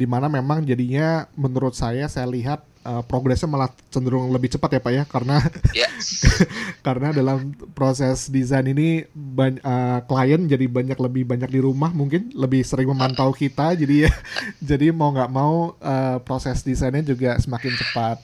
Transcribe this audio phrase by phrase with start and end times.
[0.00, 4.80] di mana memang jadinya menurut saya saya lihat uh, progresnya malah cenderung lebih cepat ya
[4.80, 5.36] Pak ya karena
[5.76, 6.24] yes.
[6.86, 12.64] karena dalam proses desain ini uh, klien jadi banyak lebih banyak di rumah mungkin lebih
[12.64, 14.12] sering memantau kita jadi ya
[14.72, 18.16] jadi mau nggak mau uh, proses desainnya juga semakin cepat.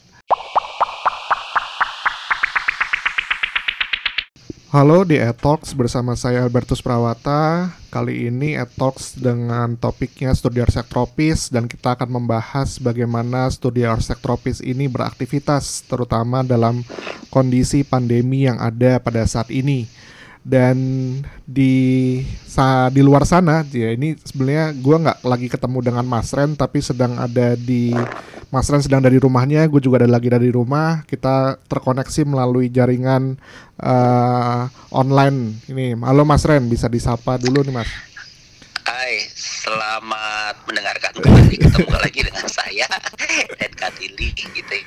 [4.66, 7.70] Halo di Etalks bersama saya Albertus Prawata.
[7.86, 14.18] Kali ini Etalks dengan topiknya studi arsitek tropis dan kita akan membahas bagaimana studi arsitek
[14.18, 16.82] tropis ini beraktivitas terutama dalam
[17.30, 19.86] kondisi pandemi yang ada pada saat ini.
[20.42, 20.74] Dan
[21.46, 26.58] di sa, di luar sana ya ini sebenarnya gue nggak lagi ketemu dengan Mas Ren
[26.58, 27.94] tapi sedang ada di
[28.46, 31.02] Mas Ren sedang dari rumahnya, gue juga ada lagi dari rumah.
[31.02, 33.34] Kita terkoneksi melalui jaringan
[33.82, 35.98] uh, online ini.
[35.98, 37.90] Halo Mas Ren, bisa disapa dulu nih Mas.
[38.86, 42.86] Hai, selamat mendengarkan kembali ketemu lagi dengan saya
[43.58, 44.78] dan Katili gitu.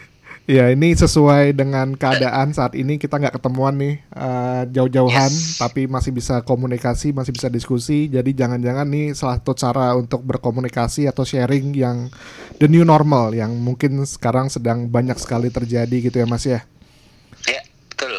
[0.50, 5.62] Ya ini sesuai dengan keadaan saat ini kita nggak ketemuan nih uh, jauh-jauhan, yes.
[5.62, 8.10] tapi masih bisa komunikasi, masih bisa diskusi.
[8.10, 12.10] Jadi jangan-jangan nih salah satu cara untuk berkomunikasi atau sharing yang
[12.58, 16.66] the new normal yang mungkin sekarang sedang banyak sekali terjadi gitu ya Mas ya.
[17.46, 17.62] Ya
[17.94, 18.18] betul.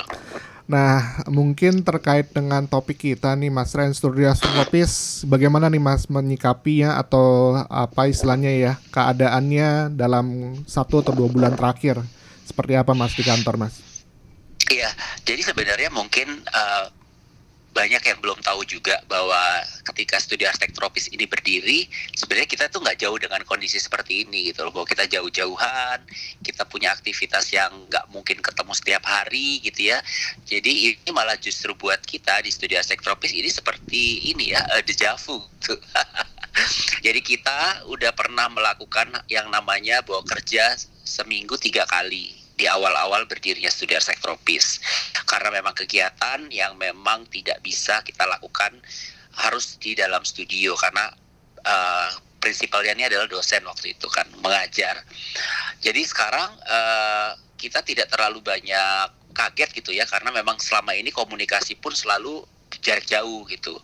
[0.71, 4.31] Nah, mungkin terkait dengan topik kita nih Mas Ren Studio
[5.27, 12.20] bagaimana nih Mas menyikapinya atau apa istilahnya ya keadaannya dalam satu atau dua bulan terakhir?
[12.51, 13.79] Seperti apa Mas di kantor Mas?
[14.67, 14.91] Iya,
[15.23, 16.91] jadi sebenarnya mungkin uh,
[17.71, 19.39] banyak yang belum tahu juga bahwa
[19.95, 21.87] ketika studi arsitek tropis ini berdiri,
[22.19, 24.75] sebenarnya kita tuh nggak jauh dengan kondisi seperti ini gitu loh.
[24.75, 26.03] Bahwa kita jauh-jauhan,
[26.43, 30.03] kita punya aktivitas yang nggak mungkin ketemu setiap hari gitu ya.
[30.43, 34.83] Jadi ini malah justru buat kita di studi arsitek tropis ini seperti ini ya, uh,
[34.83, 35.79] deja vu gitu.
[37.07, 40.75] Jadi kita udah pernah melakukan yang namanya bahwa kerja
[41.07, 44.85] seminggu tiga kali di awal-awal berdirinya studi arsitek tropis
[45.25, 48.77] karena memang kegiatan yang memang tidak bisa kita lakukan
[49.41, 51.09] harus di dalam studio karena
[51.65, 55.01] uh, prinsipalnya ini adalah dosen waktu itu kan mengajar
[55.81, 61.81] jadi sekarang uh, kita tidak terlalu banyak kaget gitu ya karena memang selama ini komunikasi
[61.81, 62.45] pun selalu
[62.79, 63.77] jarak jauh gitu.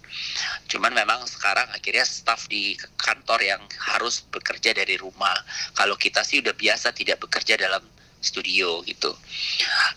[0.70, 5.34] Cuman memang sekarang akhirnya staff di kantor yang harus bekerja dari rumah.
[5.74, 7.82] Kalau kita sih udah biasa tidak bekerja dalam
[8.20, 9.12] studio gitu.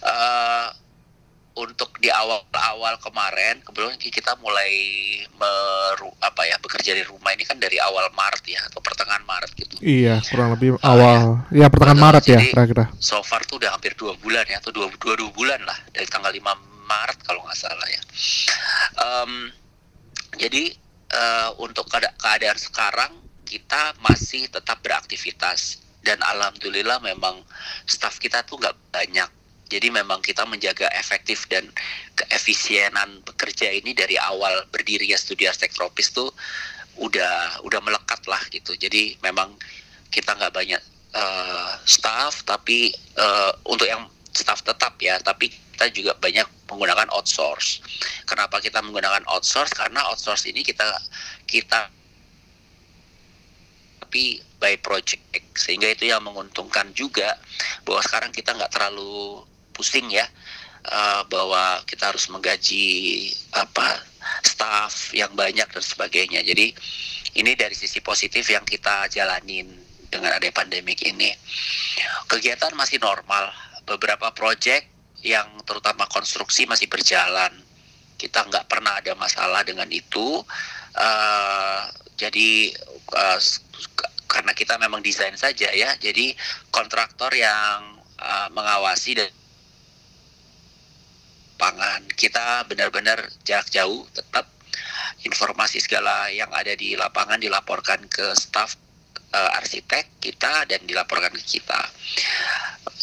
[0.03, 0.69] Uh,
[1.59, 4.71] untuk di awal-awal kemarin kebetulan kita mulai
[5.35, 9.51] meru, apa ya bekerja di rumah ini kan dari awal Maret ya atau pertengahan Maret
[9.59, 9.75] gitu.
[9.83, 12.85] Iya kurang lebih uh, awal ya, ya pertengahan Maret ya kira-kira.
[13.03, 16.07] So far tuh udah hampir dua bulan ya atau dua dua, dua bulan lah dari
[16.07, 18.01] tanggal 5 Maret kalau nggak salah ya.
[18.97, 19.51] Um,
[20.39, 20.73] jadi
[21.11, 23.11] uh, untuk keadaan sekarang
[23.43, 27.45] kita masih tetap beraktivitas dan alhamdulillah memang
[27.85, 29.29] staff kita tuh nggak banyak.
[29.69, 31.69] Jadi memang kita menjaga efektif dan
[32.17, 36.33] keefisienan bekerja ini dari awal berdirinya studi arsitek tropis tuh
[36.97, 38.73] udah udah melekat lah gitu.
[38.73, 39.53] Jadi memang
[40.09, 40.81] kita nggak banyak
[41.13, 42.89] uh, staff tapi
[43.21, 47.85] uh, untuk yang staff tetap ya, tapi kita juga banyak menggunakan outsource.
[48.25, 49.77] Kenapa kita menggunakan outsource?
[49.77, 50.89] Karena outsource ini kita
[51.45, 51.93] kita
[54.09, 55.21] tapi by project
[55.53, 57.37] sehingga itu yang menguntungkan juga
[57.85, 60.25] bahwa sekarang kita nggak terlalu pusing ya
[60.89, 64.01] uh, bahwa kita harus menggaji apa
[64.41, 66.41] staff yang banyak dan sebagainya.
[66.41, 66.73] Jadi
[67.37, 69.69] ini dari sisi positif yang kita jalanin
[70.09, 71.29] dengan ada pandemik ini.
[72.25, 73.53] Kegiatan masih normal.
[73.85, 74.89] Beberapa project
[75.21, 77.53] yang terutama konstruksi masih berjalan.
[78.17, 80.41] Kita nggak pernah ada masalah dengan itu.
[80.97, 81.85] Uh,
[82.17, 82.73] jadi
[83.15, 83.39] uh,
[84.29, 85.95] karena kita memang desain saja ya.
[85.97, 86.33] Jadi
[86.69, 89.31] kontraktor yang uh, mengawasi dan
[91.59, 94.47] pangan kita benar-benar jarak jauh tetap
[95.27, 98.79] informasi segala yang ada di lapangan dilaporkan ke staf
[99.35, 101.81] uh, arsitek kita dan dilaporkan ke kita.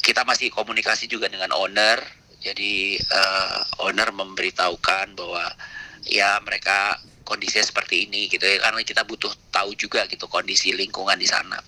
[0.00, 1.98] Kita masih komunikasi juga dengan owner,
[2.40, 5.44] jadi uh, owner memberitahukan bahwa
[6.06, 11.18] ya mereka kondisinya seperti ini gitu ya karena kita butuh tahu juga gitu kondisi lingkungan
[11.18, 11.58] di sana.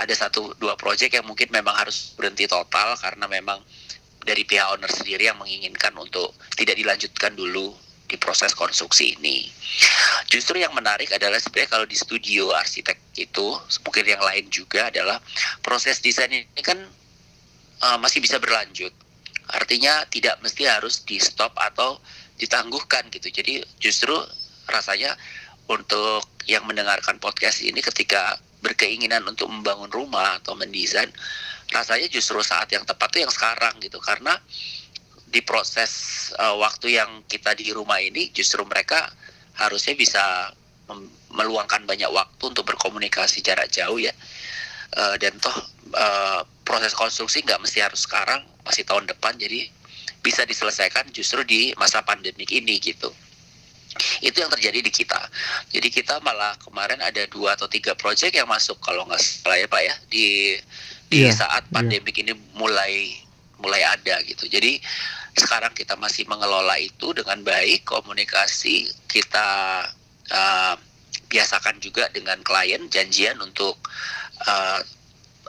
[0.00, 3.60] Ada satu dua proyek yang mungkin memang harus berhenti total karena memang
[4.24, 7.76] dari pihak owner sendiri yang menginginkan untuk tidak dilanjutkan dulu
[8.08, 9.48] di proses konstruksi ini.
[10.28, 13.46] Justru yang menarik adalah sebenarnya kalau di studio arsitek itu,
[13.84, 15.20] mungkin yang lain juga adalah
[15.60, 16.76] proses desain ini kan
[17.84, 18.92] uh, masih bisa berlanjut.
[19.52, 22.00] Artinya tidak mesti harus di stop atau
[22.40, 23.28] ditangguhkan gitu.
[23.28, 24.16] Jadi justru
[24.68, 25.16] rasanya
[25.68, 31.08] untuk yang mendengarkan podcast ini ketika berkeinginan untuk membangun rumah atau mendesain
[31.72, 34.00] rasanya justru saat yang tepat tuh yang sekarang gitu.
[34.00, 34.36] Karena
[35.28, 35.92] di proses
[36.36, 39.08] uh, waktu yang kita di rumah ini justru mereka
[39.56, 40.52] harusnya bisa
[41.32, 44.12] meluangkan banyak waktu untuk berkomunikasi jarak jauh ya.
[44.94, 45.56] Uh, dan toh
[45.96, 49.36] uh, proses konstruksi nggak mesti harus sekarang masih tahun depan.
[49.40, 49.68] Jadi
[50.24, 53.12] bisa diselesaikan justru di masa pandemik ini gitu
[54.20, 55.20] itu yang terjadi di kita.
[55.70, 59.66] Jadi kita malah kemarin ada dua atau tiga proyek yang masuk kalau nggak salah ya
[59.70, 60.26] Pak ya di
[61.08, 61.72] di yeah, saat iya.
[61.72, 62.22] pandemik yeah.
[62.26, 62.92] ini mulai
[63.62, 64.50] mulai ada gitu.
[64.50, 64.82] Jadi
[65.34, 69.48] sekarang kita masih mengelola itu dengan baik, komunikasi kita
[70.30, 70.74] uh,
[71.26, 73.74] biasakan juga dengan klien janjian untuk
[74.46, 74.78] uh,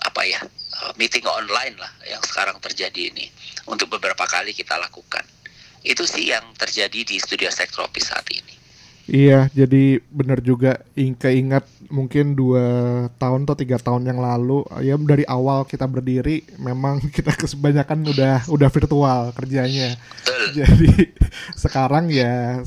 [0.05, 0.41] apa ya
[0.81, 3.29] uh, meeting online lah yang sekarang terjadi ini
[3.69, 5.34] untuk beberapa kali kita lakukan.
[5.85, 8.55] Itu sih yang terjadi di studio Sektropis saat ini.
[9.05, 12.65] Iya, jadi benar juga keingat mungkin dua
[13.21, 18.49] tahun atau tiga tahun yang lalu ya dari awal kita berdiri memang kita kebanyakan udah
[18.49, 19.93] udah virtual kerjanya.
[20.57, 21.13] Jadi
[21.53, 22.65] sekarang ya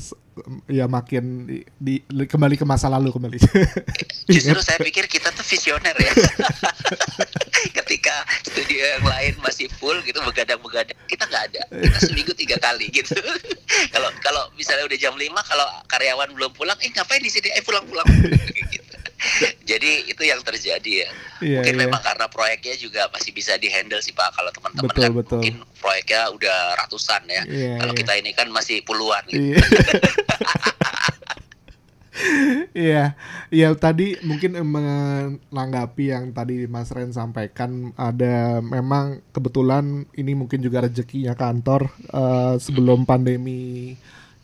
[0.69, 3.37] ya makin di, di kembali ke masa lalu kembali.
[4.33, 6.13] Justru saya pikir kita tuh visioner ya.
[7.81, 11.61] Ketika studio yang lain masih full gitu begadang-begadang, kita nggak ada.
[11.67, 13.17] Kita seminggu tiga kali gitu.
[13.93, 17.53] Kalau kalau misalnya udah jam 5 kalau karyawan belum pulang, eh ngapain di sini?
[17.53, 18.05] Eh pulang-pulang.
[18.73, 18.88] gitu.
[19.69, 21.09] Jadi itu yang terjadi ya.
[21.39, 21.83] Yeah, mungkin yeah.
[21.87, 24.35] memang karena proyeknya juga masih bisa dihandle sih Pak.
[24.35, 25.39] Kalau teman-teman kan betul.
[25.43, 27.43] mungkin proyeknya udah ratusan ya.
[27.47, 27.99] Yeah, Kalau yeah.
[27.99, 29.59] kita ini kan masih puluhan gitu.
[29.59, 29.63] Yeah.
[32.75, 33.15] Iya,
[33.63, 40.83] ya tadi mungkin menanggapi yang tadi Mas Ren sampaikan ada memang kebetulan ini mungkin juga
[40.83, 43.95] rezekinya kantor uh, sebelum pandemi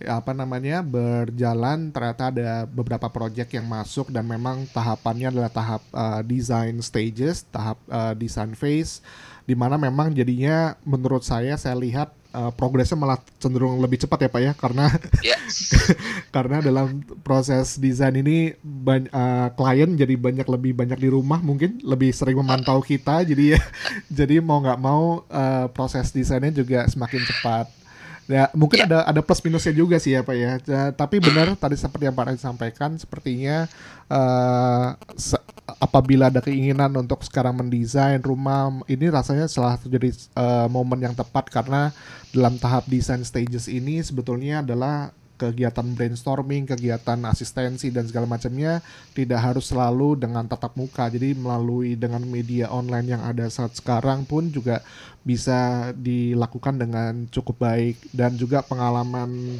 [0.03, 6.19] apa namanya berjalan ternyata ada beberapa proyek yang masuk dan memang tahapannya adalah tahap uh,
[6.19, 8.99] design stages, tahap uh, design phase
[9.45, 14.29] di mana memang jadinya menurut saya saya lihat uh, progresnya malah cenderung lebih cepat ya
[14.33, 14.85] Pak ya karena
[15.23, 15.71] yes.
[16.35, 21.79] karena dalam proses desain ini banyak uh, klien jadi banyak lebih banyak di rumah mungkin
[21.85, 23.61] lebih sering memantau kita jadi ya
[24.25, 27.84] jadi mau nggak mau uh, proses desainnya juga semakin cepat
[28.25, 28.89] Ya, mungkin ya.
[28.89, 30.51] ada ada plus minusnya juga sih ya Pak ya.
[30.65, 33.69] ya tapi benar tadi seperti yang Pak Rai sampaikan sepertinya
[34.09, 35.37] uh, se
[35.77, 41.13] apabila ada keinginan untuk sekarang mendesain rumah ini rasanya salah satu jadi uh, momen yang
[41.13, 41.93] tepat karena
[42.33, 48.79] dalam tahap desain stages ini sebetulnya adalah kegiatan brainstorming, kegiatan asistensi dan segala macamnya
[49.13, 51.07] tidak harus selalu dengan tatap muka.
[51.11, 54.81] Jadi melalui dengan media online yang ada saat sekarang pun juga
[55.21, 59.59] bisa dilakukan dengan cukup baik dan juga pengalaman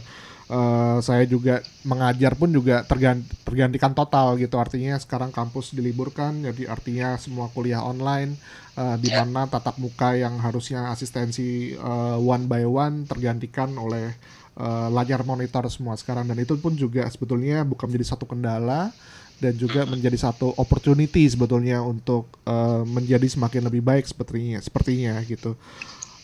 [0.50, 4.58] uh, saya juga mengajar pun juga terganti, tergantikan total gitu.
[4.62, 8.38] Artinya sekarang kampus diliburkan jadi artinya semua kuliah online
[8.78, 14.14] uh, di mana tatap muka yang harusnya asistensi uh, one by one tergantikan oleh
[14.60, 18.92] uh, layar monitor semua sekarang dan itu pun juga sebetulnya bukan menjadi satu kendala
[19.40, 25.60] dan juga menjadi satu opportunity sebetulnya untuk uh, menjadi semakin lebih baik sepertinya sepertinya gitu.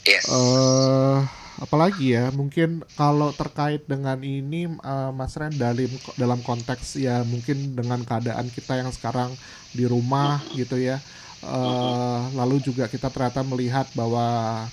[0.07, 0.31] Yes.
[0.31, 1.21] Uh,
[1.61, 7.77] apalagi ya mungkin kalau terkait dengan ini uh, Mas Ren dalam dalam konteks ya mungkin
[7.77, 9.29] dengan keadaan kita yang sekarang
[9.75, 10.97] di rumah gitu ya
[11.45, 14.65] uh, lalu juga kita ternyata melihat bahwa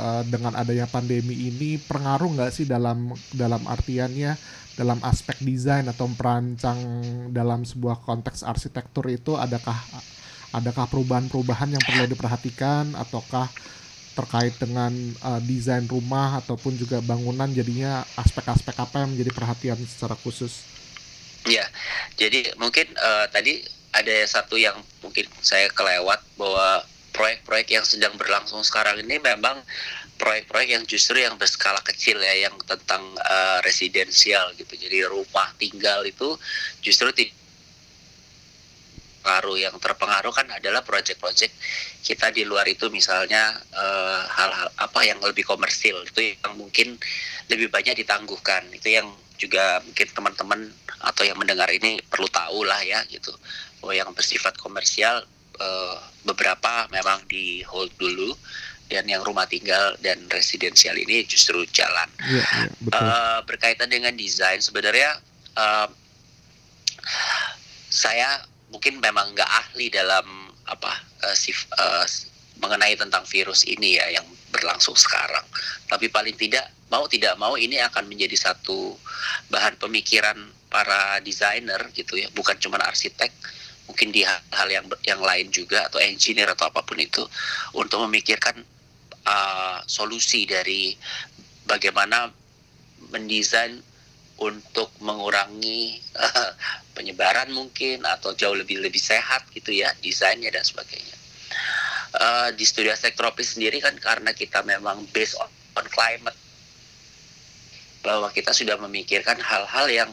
[0.00, 4.36] uh, dengan adanya pandemi ini pengaruh nggak sih dalam dalam artiannya
[4.76, 6.76] dalam aspek desain atau perancang
[7.32, 9.76] dalam sebuah konteks arsitektur itu adakah
[10.52, 13.48] adakah perubahan-perubahan yang perlu diperhatikan ataukah
[14.16, 20.16] terkait dengan uh, desain rumah ataupun juga bangunan jadinya aspek-aspek apa yang menjadi perhatian secara
[20.16, 20.64] khusus?
[21.44, 21.68] Ya,
[22.16, 23.60] jadi mungkin uh, tadi
[23.92, 26.82] ada satu yang mungkin saya kelewat bahwa
[27.16, 29.64] proyek-proyek yang sedang berlangsung sekarang ini memang
[30.20, 34.76] proyek-proyek yang justru yang berskala kecil ya yang tentang uh, residensial gitu.
[34.76, 36.36] Jadi rumah tinggal itu
[36.84, 37.08] justru
[39.26, 41.50] pengaruh yang terpengaruh kan adalah proyek-proyek
[42.06, 46.94] kita di luar itu misalnya eh, hal-hal uh, apa yang lebih komersil itu yang mungkin
[47.50, 48.70] lebih banyak ditangguhkan.
[48.70, 50.60] Itu yang juga mungkin teman-teman
[51.02, 53.34] atau yang mendengar ini perlu tahu lah ya gitu.
[53.82, 55.26] Bahwa yang bersifat komersial
[55.60, 55.96] uh,
[56.26, 58.34] beberapa memang di hold dulu
[58.86, 62.06] dan yang rumah tinggal dan residensial ini justru jalan.
[62.22, 63.02] Ya, ya, betul.
[63.02, 65.18] Uh, berkaitan dengan desain sebenarnya
[65.58, 65.90] uh,
[67.90, 70.26] saya mungkin memang nggak ahli dalam
[70.66, 70.92] apa
[71.26, 72.06] uh, sif, uh,
[72.62, 75.44] mengenai tentang virus ini ya yang berlangsung sekarang.
[75.90, 78.94] Tapi paling tidak mau tidak mau ini akan menjadi satu
[79.50, 80.38] bahan pemikiran
[80.70, 83.30] para desainer gitu ya, bukan cuma arsitek
[83.86, 87.22] mungkin di hal-hal yang yang lain juga atau engineer atau apa pun itu
[87.74, 88.58] untuk memikirkan
[89.26, 90.94] uh, solusi dari
[91.66, 92.30] bagaimana
[93.10, 93.78] mendesain
[94.36, 96.50] untuk mengurangi uh,
[96.96, 101.16] penyebaran mungkin atau jauh lebih lebih sehat gitu ya desainnya dan sebagainya.
[102.16, 106.36] Uh, di studi tropis sendiri kan karena kita memang based on climate
[108.00, 110.10] bahwa kita sudah memikirkan hal-hal yang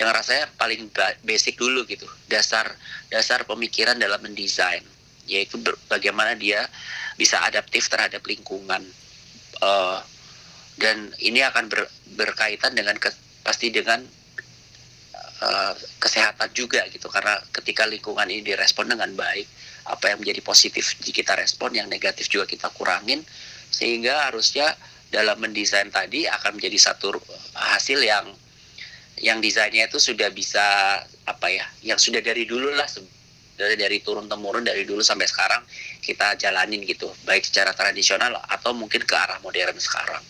[0.00, 0.88] yang rasanya paling
[1.24, 2.08] basic dulu gitu.
[2.28, 2.68] Dasar
[3.12, 4.82] dasar pemikiran dalam mendesain.
[5.28, 6.66] Yaitu bagaimana dia
[7.16, 8.82] bisa adaptif terhadap lingkungan.
[9.62, 10.00] Uh,
[10.80, 11.86] dan ini akan ber,
[12.18, 13.12] berkaitan dengan ke,
[13.46, 14.02] pasti dengan
[15.44, 17.06] uh, kesehatan juga gitu.
[17.12, 19.46] Karena ketika lingkungan ini direspon dengan baik
[19.82, 23.26] apa yang menjadi positif kita respon yang negatif juga kita kurangin
[23.72, 24.78] sehingga harusnya
[25.10, 27.18] dalam mendesain tadi akan menjadi satu
[27.52, 28.30] hasil yang
[29.20, 30.62] yang desainnya itu sudah bisa
[31.28, 32.88] apa ya yang sudah dari dulu lah
[33.54, 35.62] dari dari turun temurun dari dulu sampai sekarang
[36.02, 37.12] kita jalanin gitu.
[37.28, 40.24] Baik secara tradisional atau mungkin ke arah modern sekarang.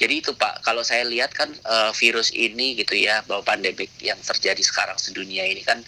[0.00, 4.18] Jadi itu pak kalau saya lihat kan uh, virus ini gitu ya bahwa pandemik yang
[4.18, 5.78] terjadi sekarang sedunia ini kan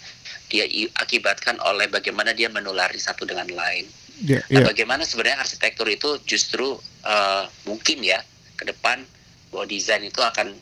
[0.47, 0.69] dia
[1.01, 3.89] akibatkan oleh bagaimana dia menulari satu dengan lain.
[4.23, 4.63] Yeah, yeah.
[4.63, 8.23] nah bagaimana sebenarnya arsitektur itu justru uh, mungkin ya
[8.55, 9.03] ke depan
[9.51, 10.55] bahwa desain itu akan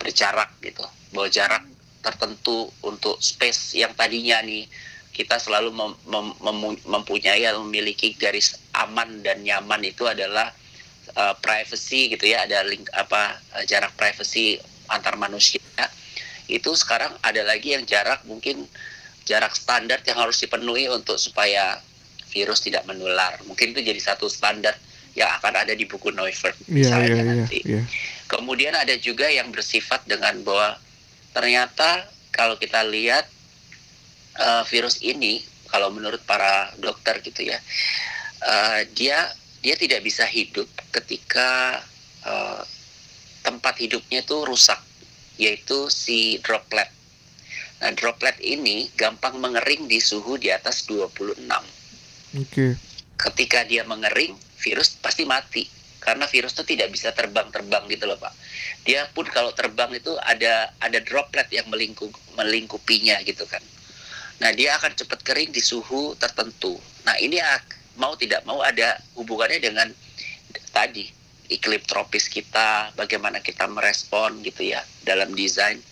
[0.00, 0.84] berjarak gitu.
[1.14, 1.64] Bahwa jarak
[2.04, 4.68] tertentu untuk space yang tadinya nih
[5.10, 10.52] kita selalu mem mem mem mempunyai atau memiliki garis aman dan nyaman itu adalah
[11.16, 14.60] uh, privacy gitu ya ada link apa uh, jarak privacy
[14.92, 15.58] antar manusia.
[16.46, 18.68] Itu sekarang ada lagi yang jarak mungkin
[19.26, 21.82] jarak standar yang harus dipenuhi untuk supaya
[22.30, 23.40] virus tidak menular.
[23.48, 24.76] Mungkin itu jadi satu standar
[25.16, 27.58] yang akan ada di buku Neufert yeah, misalnya yeah, nanti.
[27.64, 27.84] Yeah, yeah.
[28.28, 30.76] Kemudian ada juga yang bersifat dengan bahwa
[31.32, 32.04] ternyata
[32.36, 33.24] kalau kita lihat
[34.36, 35.40] uh, virus ini,
[35.72, 37.56] kalau menurut para dokter gitu ya,
[38.44, 39.32] uh, dia
[39.64, 41.80] dia tidak bisa hidup ketika
[42.28, 42.60] uh,
[43.40, 44.78] tempat hidupnya itu rusak,
[45.40, 46.92] yaitu si droplet.
[47.80, 51.40] Nah, droplet ini gampang mengering di suhu di atas 26.
[51.40, 51.64] Oke.
[52.52, 52.72] Okay.
[53.16, 55.64] Ketika dia mengering, virus pasti mati
[56.06, 58.30] karena virus itu tidak bisa terbang-terbang gitu loh pak.
[58.86, 63.58] Dia pun kalau terbang itu ada ada droplet yang melingkup melingkupinya gitu kan.
[64.38, 66.78] Nah dia akan cepat kering di suhu tertentu.
[67.02, 67.42] Nah ini
[67.98, 69.88] mau tidak mau ada hubungannya dengan
[70.70, 71.10] tadi
[71.50, 75.82] iklim tropis kita, bagaimana kita merespon gitu ya dalam desain.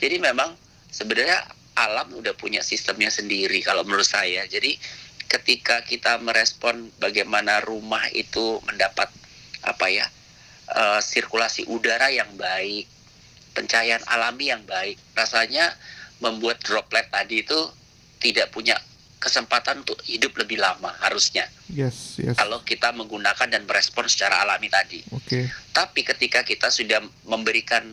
[0.00, 0.56] Jadi memang
[0.88, 1.44] sebenarnya
[1.76, 4.48] alam udah punya sistemnya sendiri kalau menurut saya.
[4.48, 4.78] Jadi
[5.28, 9.12] ketika kita merespon bagaimana rumah itu mendapat
[9.60, 10.08] apa ya
[10.72, 12.88] uh, sirkulasi udara yang baik,
[13.52, 15.76] pencahayaan alami yang baik, rasanya
[16.24, 17.60] membuat droplet tadi itu
[18.18, 18.74] tidak punya
[19.18, 21.46] kesempatan untuk hidup lebih lama harusnya.
[21.68, 22.38] Yes, yes.
[22.38, 25.02] Kalau kita menggunakan dan merespon secara alami tadi.
[25.10, 25.26] Oke.
[25.26, 25.44] Okay.
[25.74, 27.84] Tapi ketika kita sudah memberikan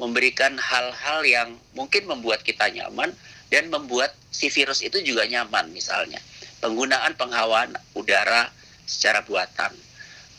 [0.00, 3.12] memberikan hal-hal yang mungkin membuat kita nyaman
[3.52, 6.16] dan membuat si virus itu juga nyaman misalnya
[6.60, 8.52] penggunaan penghawaan udara
[8.84, 9.72] secara buatan.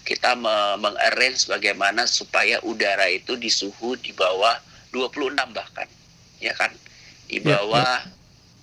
[0.02, 0.34] Kita
[0.82, 4.58] mengarrange bagaimana supaya udara itu di suhu di bawah
[4.90, 5.86] 26 bahkan,
[6.42, 6.74] ya kan?
[7.30, 8.10] Di bawah ya,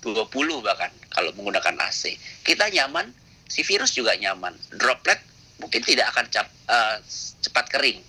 [0.03, 0.27] ya.
[0.27, 2.15] 20 bahkan kalau menggunakan AC.
[2.43, 3.11] Kita nyaman,
[3.47, 4.55] si virus juga nyaman.
[4.75, 5.19] Droplet
[5.59, 6.99] mungkin tidak akan cap, uh,
[7.43, 7.99] cepat kering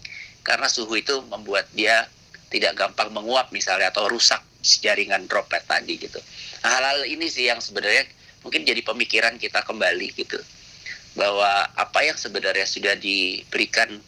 [0.47, 2.07] karena suhu itu membuat dia
[2.51, 6.19] tidak gampang menguap misalnya atau rusak jaringan droplet tadi gitu.
[6.61, 8.05] Nah, hal-hal ini sih yang sebenarnya
[8.45, 10.39] mungkin jadi pemikiran kita kembali gitu.
[11.19, 13.99] Bahwa apa yang sebenarnya sudah diberikan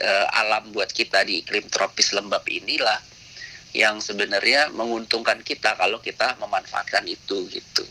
[0.00, 2.98] uh, alam buat kita di iklim tropis lembab inilah
[3.74, 7.84] yang sebenarnya menguntungkan kita kalau kita memanfaatkan itu gitu.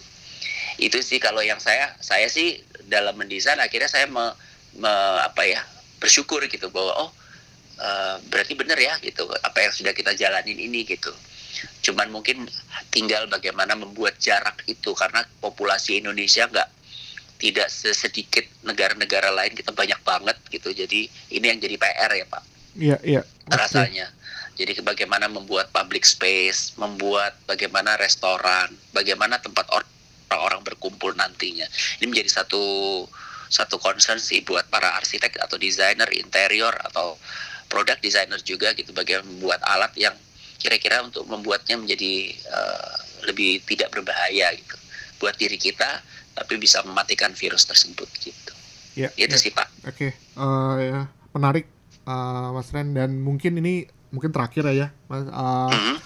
[0.79, 4.31] Itu sih kalau yang saya saya sih dalam mendesain akhirnya saya me,
[4.79, 4.91] me,
[5.23, 5.61] apa ya
[5.99, 7.11] bersyukur gitu bahwa oh
[7.79, 11.11] uh, berarti benar ya gitu apa yang sudah kita jalanin ini gitu
[11.83, 12.47] Cuman mungkin
[12.89, 16.69] tinggal bagaimana membuat jarak itu karena populasi Indonesia nggak
[17.43, 20.71] tidak sesedikit negara-negara lain kita banyak banget gitu.
[20.71, 22.43] Jadi ini yang jadi PR ya Pak.
[22.79, 23.21] Iya iya.
[23.51, 24.07] Rasanya.
[24.53, 31.65] Jadi bagaimana membuat public space, membuat bagaimana restoran, bagaimana tempat orang-orang berkumpul nantinya.
[31.99, 32.63] Ini menjadi satu
[33.53, 37.17] satu concern sih buat para arsitek atau desainer interior atau
[37.69, 40.13] produk designer juga gitu bagaimana membuat alat yang
[40.63, 42.95] kira-kira untuk membuatnya menjadi uh,
[43.27, 44.75] lebih tidak berbahaya gitu
[45.19, 45.99] buat diri kita
[46.33, 48.53] tapi bisa mematikan virus tersebut gitu.
[48.97, 49.41] Ya, itu ya.
[49.41, 49.67] sih Pak.
[49.85, 50.11] Oke, okay.
[50.37, 51.01] uh, eh, ya.
[51.33, 51.65] menarik
[52.05, 55.25] uh, Mas Ren dan mungkin ini mungkin terakhir ya, Mas.
[55.29, 55.97] Uh, mm -hmm.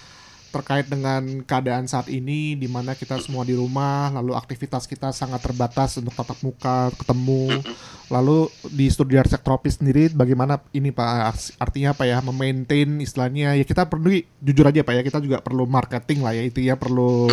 [0.58, 5.38] Terkait dengan keadaan saat ini di mana kita semua di rumah, lalu aktivitas kita sangat
[5.38, 7.62] terbatas untuk tatap muka, ketemu.
[8.10, 11.54] Lalu di studi arsek tropis sendiri bagaimana ini Pak?
[11.62, 12.18] Artinya apa ya?
[12.18, 14.10] Memaintain istilahnya ya kita perlu
[14.42, 17.30] jujur aja Pak ya kita juga perlu marketing lah ya itu ya perlu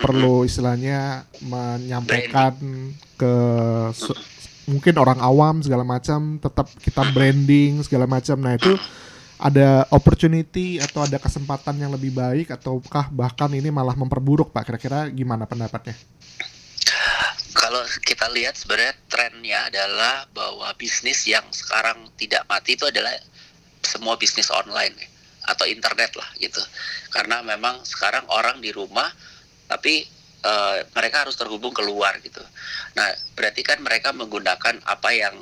[0.00, 2.54] perlu istilahnya menyampaikan
[3.18, 3.34] ke
[4.70, 8.38] mungkin orang awam segala macam tetap kita branding segala macam.
[8.38, 8.78] Nah itu
[9.40, 14.68] ada opportunity atau ada kesempatan yang lebih baik ataukah bahkan ini malah memperburuk Pak?
[14.68, 15.96] Kira-kira gimana pendapatnya?
[17.56, 23.16] Kalau kita lihat sebenarnya trennya adalah bahwa bisnis yang sekarang tidak mati itu adalah
[23.80, 24.94] semua bisnis online
[25.48, 26.60] atau internet lah gitu.
[27.08, 29.08] Karena memang sekarang orang di rumah
[29.66, 30.04] tapi
[30.44, 32.44] uh, mereka harus terhubung keluar gitu.
[32.94, 35.34] Nah, berarti kan mereka menggunakan apa yang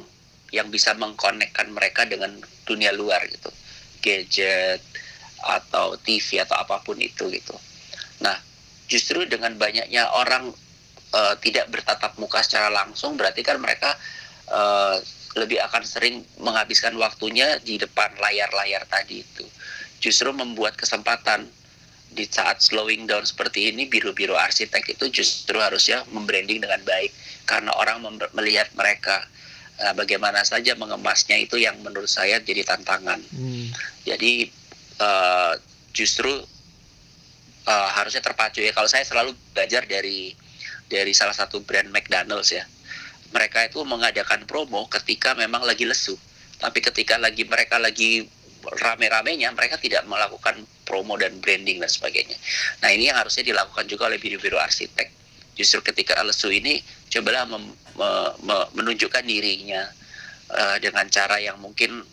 [0.49, 3.53] yang bisa mengkonekkan mereka dengan dunia luar gitu
[4.09, 4.81] gadget
[5.45, 7.55] atau TV atau apa pun itu gitu.
[8.25, 8.35] Nah,
[8.89, 10.49] justru dengan banyaknya orang
[11.13, 13.93] uh, tidak bertatap muka secara langsung, berarti kan mereka
[14.49, 14.97] uh,
[15.37, 19.45] lebih akan sering menghabiskan waktunya di depan layar-layar tadi itu.
[20.01, 21.47] Justru membuat kesempatan
[22.09, 27.13] di saat slowing down seperti ini, biru-biru arsitek itu justru harusnya membranding dengan baik
[27.45, 28.03] karena orang
[28.35, 29.25] melihat mereka
[29.79, 33.23] uh, bagaimana saja mengemasnya itu yang menurut saya jadi tantangan.
[33.31, 33.71] Hmm.
[34.05, 34.51] Jadi
[34.99, 35.55] uh,
[35.95, 36.31] justru
[37.69, 38.75] uh, harusnya terpacu ya.
[38.75, 40.35] Kalau saya selalu belajar dari
[40.89, 42.65] dari salah satu brand McDonald's ya.
[43.29, 46.17] Mereka itu mengadakan promo ketika memang lagi lesu.
[46.59, 48.25] Tapi ketika lagi mereka lagi
[48.65, 52.35] rame-ramenya mereka tidak melakukan promo dan branding dan sebagainya.
[52.83, 55.28] Nah ini yang harusnya dilakukan juga oleh biru-biru arsitek.
[55.59, 56.79] Justru ketika lesu ini
[57.11, 57.67] cobalah mem,
[57.99, 58.11] me,
[58.47, 59.91] me, menunjukkan dirinya
[60.55, 62.07] uh, dengan cara yang mungkin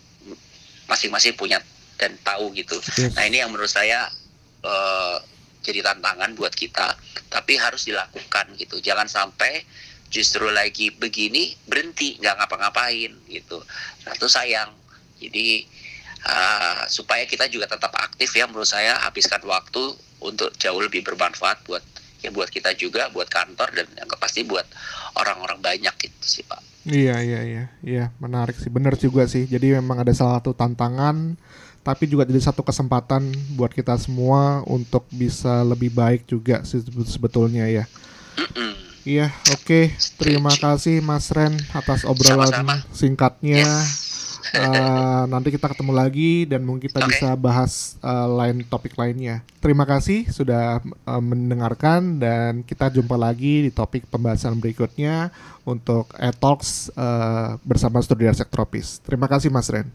[0.90, 1.62] masing-masing punya
[2.02, 2.76] dan tahu gitu.
[2.98, 3.14] Yes.
[3.14, 4.10] Nah ini yang menurut saya
[4.66, 5.18] uh,
[5.62, 6.98] jadi tantangan buat kita,
[7.30, 8.82] tapi harus dilakukan gitu.
[8.82, 9.66] Jangan sampai
[10.10, 13.58] justru lagi begini berhenti nggak ngapa-ngapain gitu.
[14.06, 14.74] Nah itu sayang.
[15.18, 15.66] Jadi
[16.26, 21.66] uh, supaya kita juga tetap aktif ya menurut saya habiskan waktu untuk jauh lebih bermanfaat
[21.66, 21.82] buat
[22.26, 24.66] ya buat kita juga, buat kantor dan yang pasti buat
[25.16, 26.62] orang-orang banyak gitu sih Pak.
[26.86, 31.34] Iya iya iya iya menarik sih benar juga sih jadi memang ada salah satu tantangan
[31.82, 37.70] tapi juga jadi satu kesempatan buat kita semua untuk bisa lebih baik juga sih sebetulnya
[37.70, 37.86] ya.
[39.06, 39.62] Iya, oke.
[39.62, 39.86] Okay.
[40.18, 42.76] Terima kasih Mas Ren atas obrolan Sama-sama.
[42.90, 43.62] singkatnya.
[43.62, 44.05] Yes.
[44.54, 47.10] Uh, nanti kita ketemu lagi dan mungkin kita okay.
[47.10, 49.42] bisa bahas uh, lain topik lainnya.
[49.64, 55.34] Terima kasih sudah uh, mendengarkan dan kita jumpa lagi di topik pembahasan berikutnya
[55.66, 59.02] untuk e-talks uh, bersama Studio Tropis.
[59.02, 59.88] Terima kasih Mas Ren.